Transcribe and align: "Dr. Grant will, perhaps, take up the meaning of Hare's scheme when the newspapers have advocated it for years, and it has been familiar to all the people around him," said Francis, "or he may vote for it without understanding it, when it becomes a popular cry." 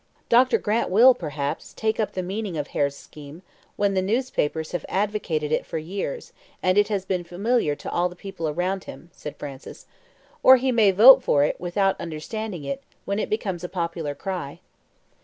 "Dr. 0.29 0.57
Grant 0.57 0.89
will, 0.89 1.13
perhaps, 1.13 1.75
take 1.75 1.99
up 1.99 2.13
the 2.13 2.23
meaning 2.23 2.57
of 2.57 2.69
Hare's 2.69 2.95
scheme 2.95 3.43
when 3.75 3.93
the 3.93 4.01
newspapers 4.01 4.71
have 4.71 4.83
advocated 4.89 5.51
it 5.51 5.63
for 5.63 5.77
years, 5.77 6.33
and 6.63 6.75
it 6.75 6.87
has 6.87 7.05
been 7.05 7.23
familiar 7.23 7.75
to 7.75 7.91
all 7.91 8.09
the 8.09 8.15
people 8.15 8.49
around 8.49 8.85
him," 8.85 9.11
said 9.13 9.35
Francis, 9.37 9.85
"or 10.41 10.55
he 10.57 10.71
may 10.71 10.89
vote 10.89 11.21
for 11.21 11.43
it 11.43 11.61
without 11.61 12.01
understanding 12.01 12.63
it, 12.63 12.81
when 13.05 13.19
it 13.19 13.29
becomes 13.29 13.63
a 13.63 13.69
popular 13.69 14.15
cry." 14.15 14.59